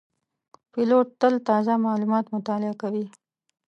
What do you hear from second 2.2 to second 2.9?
مطالعه